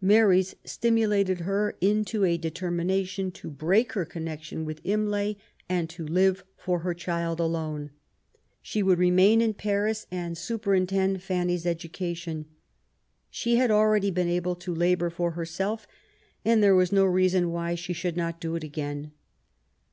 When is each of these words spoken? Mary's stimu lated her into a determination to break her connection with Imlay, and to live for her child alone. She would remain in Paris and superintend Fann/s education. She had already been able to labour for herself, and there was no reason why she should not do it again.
Mary's 0.00 0.54
stimu 0.64 1.08
lated 1.08 1.40
her 1.40 1.76
into 1.80 2.24
a 2.24 2.36
determination 2.38 3.32
to 3.32 3.50
break 3.50 3.94
her 3.94 4.04
connection 4.04 4.64
with 4.64 4.80
Imlay, 4.84 5.34
and 5.68 5.90
to 5.90 6.06
live 6.06 6.44
for 6.56 6.78
her 6.86 6.94
child 6.94 7.40
alone. 7.40 7.90
She 8.62 8.84
would 8.84 9.00
remain 9.00 9.40
in 9.40 9.52
Paris 9.52 10.06
and 10.12 10.38
superintend 10.38 11.24
Fann/s 11.24 11.66
education. 11.66 12.46
She 13.30 13.56
had 13.56 13.72
already 13.72 14.12
been 14.12 14.28
able 14.28 14.54
to 14.54 14.72
labour 14.72 15.10
for 15.10 15.32
herself, 15.32 15.88
and 16.44 16.62
there 16.62 16.76
was 16.76 16.92
no 16.92 17.04
reason 17.04 17.50
why 17.50 17.74
she 17.74 17.92
should 17.92 18.16
not 18.16 18.40
do 18.40 18.54
it 18.54 18.62
again. 18.62 19.10